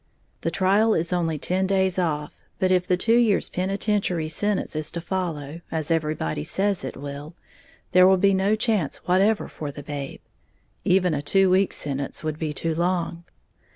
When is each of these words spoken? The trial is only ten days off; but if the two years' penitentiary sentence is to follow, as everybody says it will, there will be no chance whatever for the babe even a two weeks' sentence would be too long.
The 0.41 0.49
trial 0.49 0.95
is 0.95 1.13
only 1.13 1.37
ten 1.37 1.67
days 1.67 1.99
off; 1.99 2.41
but 2.57 2.71
if 2.71 2.87
the 2.87 2.97
two 2.97 3.15
years' 3.17 3.49
penitentiary 3.49 4.29
sentence 4.29 4.75
is 4.75 4.91
to 4.93 4.99
follow, 4.99 5.61
as 5.71 5.91
everybody 5.91 6.43
says 6.43 6.83
it 6.83 6.97
will, 6.97 7.35
there 7.91 8.07
will 8.07 8.17
be 8.17 8.33
no 8.33 8.55
chance 8.55 8.97
whatever 9.05 9.47
for 9.47 9.71
the 9.71 9.83
babe 9.83 10.21
even 10.83 11.13
a 11.13 11.21
two 11.21 11.51
weeks' 11.51 11.77
sentence 11.77 12.23
would 12.23 12.39
be 12.39 12.51
too 12.51 12.73
long. 12.73 13.25